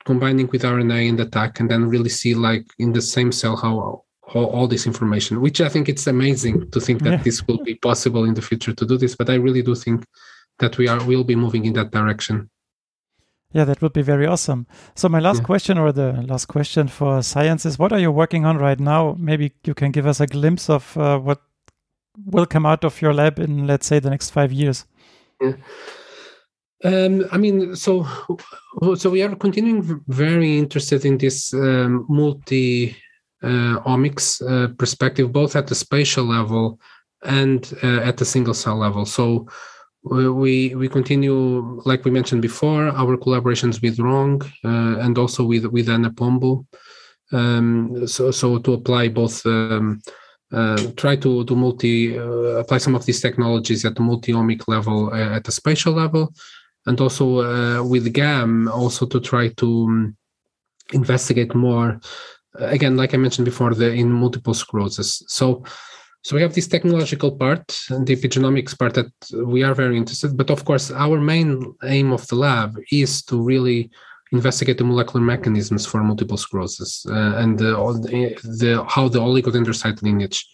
[0.05, 3.57] combining with RNA in the TAC and then really see like in the same cell
[3.57, 7.23] how, how all this information, which I think it's amazing to think that yeah.
[7.23, 9.15] this will be possible in the future to do this.
[9.17, 10.07] But I really do think
[10.61, 12.51] that we are will be moving in that direction.
[13.53, 14.67] Yeah, that would be very awesome.
[14.95, 15.45] So my last yeah.
[15.45, 19.17] question or the last question for science is what are you working on right now?
[19.19, 21.41] Maybe you can give us a glimpse of uh, what
[22.27, 24.85] will come out of your lab in let's say the next 5 years.
[25.41, 25.53] Yeah.
[26.85, 28.07] Um, I mean, so
[28.97, 32.97] so we are continuing very interested in this um, multi
[33.43, 36.79] uh, omics uh, perspective, both at the spatial level
[37.25, 39.05] and uh, at the single cell level.
[39.07, 39.49] So
[40.05, 45.67] we we continue like we mentioned before our collaborations with Rong uh, and also with
[45.67, 46.65] with Ana Pombo.
[47.33, 50.01] Um, so so to apply both um,
[50.53, 55.11] uh, try to to multi uh, apply some of these technologies at the multi-omic level
[55.13, 56.33] uh, at the spatial level
[56.87, 60.17] and also uh, with GAM also to try to um,
[60.93, 62.01] investigate more
[62.55, 65.23] again like I mentioned before the in multiple sclerosis.
[65.29, 65.65] So
[66.25, 69.13] so we have this technological part, and the epigenomics part that
[69.47, 70.37] we are very interested.
[70.37, 73.91] But of course, our main aim of the lab is to really
[74.33, 77.71] investigate the molecular mechanisms for multiple sclerosis uh, and the,
[78.43, 80.47] the, how the oligodendrocyte lineage.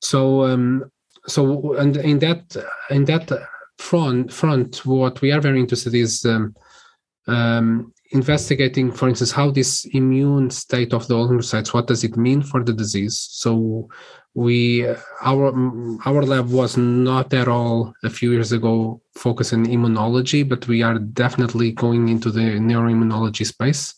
[0.00, 0.90] So um,
[1.26, 2.56] so and in that
[2.90, 3.30] in that
[3.80, 6.54] front front, what we are very interested is um,
[7.26, 12.42] um, investigating, for instance, how this immune state of the oligodendrocytes, what does it mean
[12.42, 13.16] for the disease?
[13.30, 13.88] So
[14.34, 14.86] we
[15.22, 15.52] our
[16.04, 20.82] our lab was not at all a few years ago focused on immunology but we
[20.82, 23.92] are definitely going into the neuroimmunology space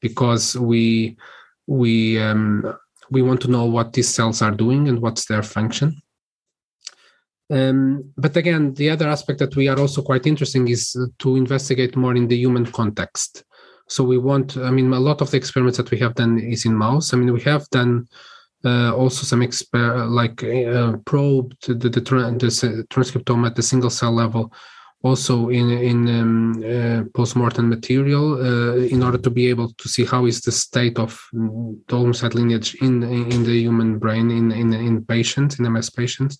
[0.00, 1.14] because we
[1.66, 2.74] we um,
[3.10, 6.00] we want to know what these cells are doing and what's their function
[7.50, 11.96] um, but again the other aspect that we are also quite interesting is to investigate
[11.96, 13.44] more in the human context.
[13.88, 16.64] So we want i mean a lot of the experiments that we have done is
[16.64, 17.12] in mouse.
[17.12, 18.08] I mean we have done
[18.64, 24.12] uh, also some exper- like uh, probed the, the, the, transcriptome at the single cell
[24.12, 24.52] level
[25.02, 30.04] also in in um, uh, post-mortem material uh, in order to be able to see
[30.04, 31.38] how is the state of the
[31.94, 33.02] oligodendrocyte lineage in
[33.34, 36.38] in the human brain in in, in patients in ms patients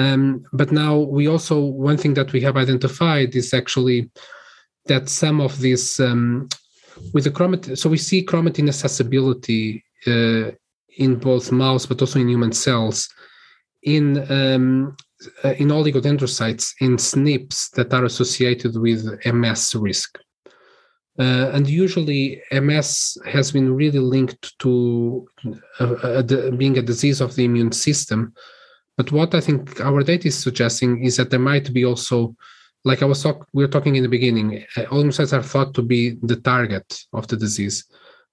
[0.00, 4.10] um, but now we also one thing that we have identified is actually
[4.86, 6.48] that some of these um,
[7.14, 10.50] with the chromatin so we see chromatin accessibility uh,
[11.04, 13.08] in both mouse but also in human cells
[13.82, 14.96] in um,
[15.44, 20.18] uh, in oligodendrocytes in SNPs that are associated with MS risk.
[21.18, 25.26] Uh, and usually, MS has been really linked to
[25.78, 26.22] uh,
[26.56, 28.32] being a disease of the immune system.
[29.00, 32.36] But what I think our data is suggesting is that there might be also,
[32.84, 35.80] like I was talk, we were talking in the beginning, uh, oligodendrocytes are thought to
[35.80, 37.86] be the target of the disease.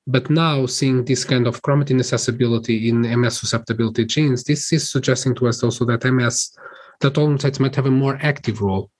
[0.08, 5.36] But now seeing this kind of chromatin accessibility in MS susceptibility genes, this is suggesting
[5.36, 6.58] to us also that MS,
[7.00, 8.92] that oligodendrocytes might have a more active role.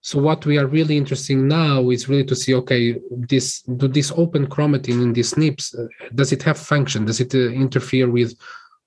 [0.00, 4.10] So what we are really interested now is really to see, okay, this do this
[4.16, 7.04] open chromatin in these SNPs, uh, does it have function?
[7.04, 8.34] Does it uh, interfere with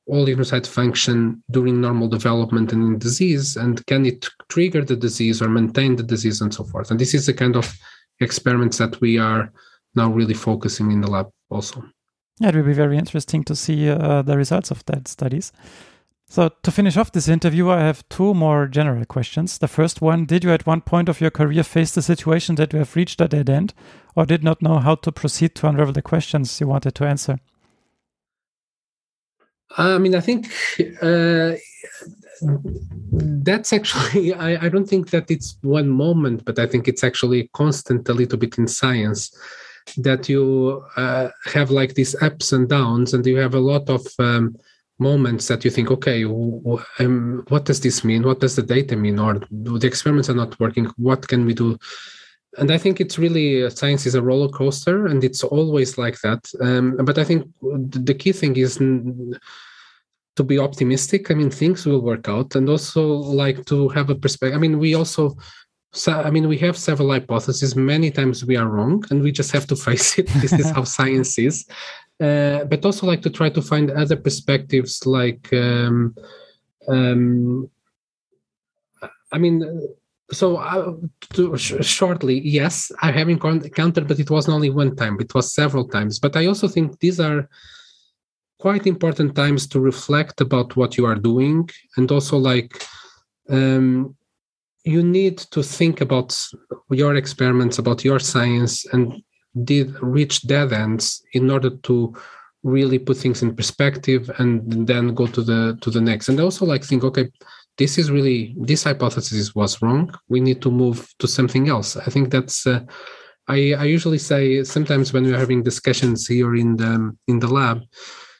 [0.10, 3.58] oligodendrocyte function during normal development and in disease?
[3.58, 6.91] And can it trigger the disease or maintain the disease and so forth?
[6.91, 7.78] And this is the kind of
[8.20, 9.51] experiments that we are
[9.95, 11.84] now really focusing in the lab also.
[12.39, 15.51] Yeah, it will be very interesting to see uh, the results of that studies.
[16.30, 19.58] So, to finish off this interview, I have two more general questions.
[19.58, 22.74] The first one Did you at one point of your career face the situation that
[22.74, 23.74] you have reached a dead end
[24.14, 27.39] or did not know how to proceed to unravel the questions you wanted to answer?
[29.76, 30.47] I mean, I think
[31.01, 31.53] uh,
[32.41, 37.49] that's actually, I, I don't think that it's one moment, but I think it's actually
[37.53, 39.36] constant a little bit in science
[39.97, 44.05] that you uh, have like these ups and downs and you have a lot of
[44.20, 44.55] um,
[44.99, 48.24] moments that you think okay um, what does this mean?
[48.24, 49.20] What does the data mean?
[49.20, 50.86] Or the experiments are not working.
[50.97, 51.78] What can we do
[52.58, 56.20] and i think it's really uh, science is a roller coaster and it's always like
[56.22, 56.41] that.
[56.62, 61.32] Um, but i think the key thing is to be optimistic.
[61.32, 63.03] I mean things will work out and also
[63.43, 65.36] like to have a perspective i mean we also
[65.93, 67.76] so i mean we have several hypotheses.
[67.76, 70.28] Many times we are wrong and we just have to face it.
[70.41, 71.66] This is how science is.
[72.20, 76.16] Uh, but also like to try to find other perspectives like um,
[76.88, 77.70] um,
[79.32, 79.58] i mean
[80.32, 80.93] so uh,
[81.34, 85.53] to, sh- shortly yes i have encountered but it wasn't only one time it was
[85.53, 87.47] several times but i also think these are
[88.59, 92.84] quite important times to reflect about what you are doing and also like
[93.49, 94.15] um,
[94.88, 96.38] you need to think about
[96.89, 99.21] your experiments, about your science, and
[99.63, 102.15] did reach dead ends in order to
[102.63, 106.30] really put things in perspective and then go to the to the next.
[106.30, 107.30] And also like think, okay,
[107.78, 110.13] this is really this hypothesis was wrong.
[110.30, 111.97] We need to move to something else.
[111.97, 112.65] I think that's.
[112.65, 112.82] Uh,
[113.49, 117.82] I, I usually say sometimes when we're having discussions here in the in the lab,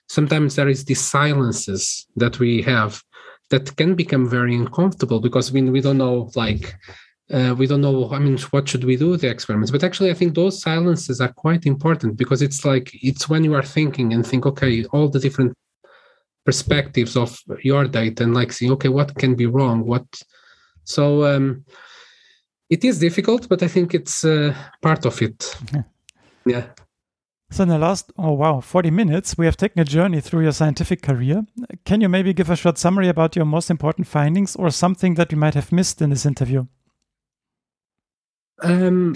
[0.10, 3.02] sometimes there is these silences that we have
[3.50, 6.76] that can become very uncomfortable because we, we don't know like
[7.32, 10.10] uh, we don't know i mean what should we do with the experiments but actually
[10.10, 14.14] i think those silences are quite important because it's like it's when you are thinking
[14.14, 15.54] and think okay all the different
[16.48, 17.30] perspectives of
[17.62, 20.08] your data and like seeing okay what can be wrong what
[20.88, 21.66] So um,
[22.70, 25.56] it is difficult, but I think it's uh, part of it.
[25.74, 25.84] Yeah.
[26.46, 26.66] yeah.
[27.50, 30.52] So, in the last, oh wow, 40 minutes, we have taken a journey through your
[30.52, 31.46] scientific career.
[31.86, 35.32] Can you maybe give a short summary about your most important findings or something that
[35.32, 36.66] we might have missed in this interview?
[38.64, 39.16] Um,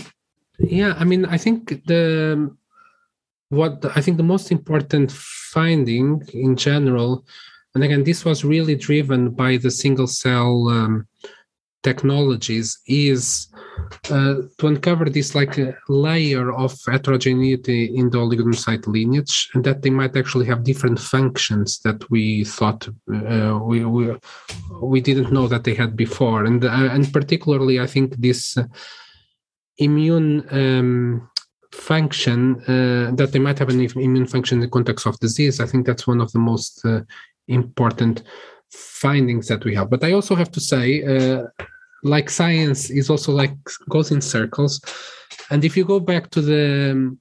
[0.60, 2.56] yeah, I mean, I think the
[3.52, 7.26] what I think the most important finding in general,
[7.76, 11.06] and again, this was really driven by the single cell um,
[11.84, 13.48] technologies, is
[14.10, 19.82] uh, to uncover this like a layer of heterogeneity in the oligodendrocyte lineage, and that
[19.82, 24.16] they might actually have different functions that we thought uh, we, we
[24.82, 28.58] we didn't know that they had before, and uh, and particularly I think this
[29.78, 31.31] immune um,
[31.72, 35.60] function uh, that they might have an immune function in the context of disease.
[35.60, 37.02] I think that's one of the most uh,
[37.48, 38.24] important
[38.70, 39.90] findings that we have.
[39.90, 41.48] But I also have to say, uh,
[42.04, 43.56] like science is also like
[43.90, 44.82] goes in circles,
[45.50, 47.18] and if you go back to the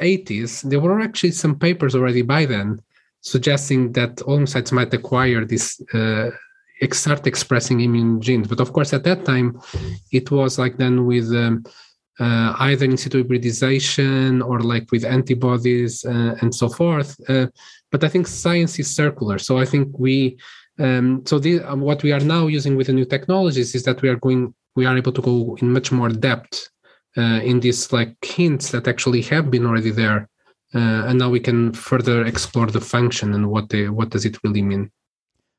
[0.00, 2.80] 80s, um, there were actually some papers already by then
[3.20, 6.30] suggesting that oligocytes might acquire this uh,
[6.92, 8.48] start expressing immune genes.
[8.48, 9.60] But of course, at that time,
[10.12, 11.64] it was like then with um,
[12.20, 17.16] uh, either in situ hybridization or like with antibodies uh, and so forth.
[17.28, 17.46] Uh,
[17.90, 19.38] but I think science is circular.
[19.38, 20.38] So I think we,
[20.78, 24.02] um, so the, uh, what we are now using with the new technologies is that
[24.02, 26.68] we are going, we are able to go in much more depth
[27.16, 30.28] uh, in these like hints that actually have been already there.
[30.74, 34.36] Uh, and now we can further explore the function and what they, what does it
[34.44, 34.90] really mean.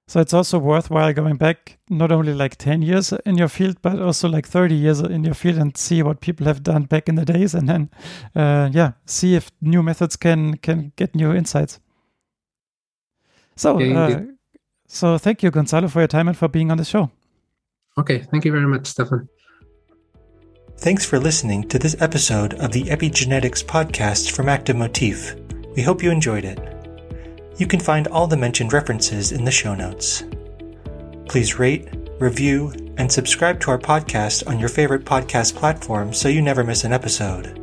[0.09, 4.01] So it's also worthwhile going back not only like 10 years in your field, but
[4.01, 7.13] also like 30 years in your field and see what people have done back in
[7.13, 7.91] the days and then,
[8.35, 11.79] uh, yeah, see if new methods can, can get new insights.
[13.55, 14.21] So, yeah, uh,
[14.87, 17.11] so thank you, Gonçalo, for your time and for being on the show.
[17.95, 18.25] Okay.
[18.31, 19.29] Thank you very much, Stefan.
[20.77, 25.35] Thanks for listening to this episode of the Epigenetics podcast from Active Motif.
[25.75, 26.78] We hope you enjoyed it.
[27.59, 30.23] You can find all the mentioned references in the show notes.
[31.27, 36.41] Please rate, review, and subscribe to our podcast on your favorite podcast platform so you
[36.41, 37.57] never miss an episode.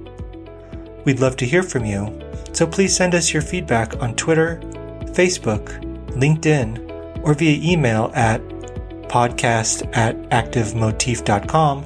[1.07, 2.21] We'd love to hear from you,
[2.53, 4.61] so please send us your feedback on Twitter,
[5.15, 5.67] Facebook,
[6.11, 8.43] LinkedIn, or via email at
[9.09, 11.85] podcast at activemotif.com,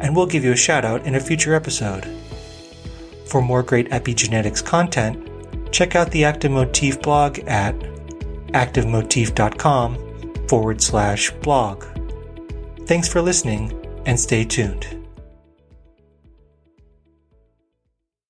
[0.00, 2.08] and we'll give you a shout out in a future episode.
[3.28, 5.28] For more great epigenetics content,
[5.72, 7.74] check out the Active Motif blog at
[8.52, 11.84] activemotif.com forward slash blog.
[12.86, 13.72] Thanks for listening
[14.06, 15.01] and stay tuned.